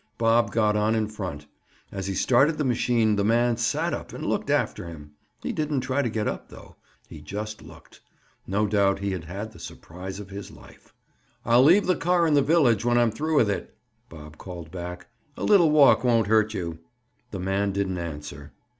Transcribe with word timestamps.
Bob 0.17 0.49
got 0.51 0.75
on 0.75 0.95
in 0.95 1.07
front. 1.07 1.45
As 1.91 2.07
he 2.07 2.15
started 2.15 2.57
the 2.57 2.63
machine, 2.65 3.17
the 3.17 3.23
man 3.23 3.55
sat 3.55 3.93
up 3.93 4.13
and 4.13 4.25
looked 4.25 4.49
after 4.49 4.87
him. 4.87 5.11
He 5.43 5.53
didn't 5.53 5.81
try 5.81 6.01
to 6.01 6.09
get 6.09 6.27
up 6.27 6.49
though; 6.49 6.75
he 7.07 7.21
just 7.21 7.61
looked. 7.61 8.01
No 8.47 8.65
doubt 8.65 8.97
he 8.97 9.11
had 9.11 9.25
had 9.25 9.51
the 9.51 9.59
surprise 9.59 10.19
of 10.19 10.31
his 10.31 10.49
life. 10.49 10.91
"I'll 11.45 11.63
leave 11.63 11.85
the 11.85 11.95
car 11.95 12.25
in 12.25 12.33
the 12.33 12.41
village 12.41 12.83
when 12.83 12.97
I'm 12.97 13.11
through 13.11 13.35
with 13.35 13.49
it," 13.51 13.77
Bob 14.09 14.39
called 14.39 14.71
back. 14.71 15.05
"A 15.37 15.43
little 15.43 15.69
walk 15.69 16.03
won't 16.03 16.25
hurt 16.25 16.55
you." 16.55 16.79
The 17.29 17.39
man 17.39 17.71
didn't 17.71 17.99
answer. 17.99 18.53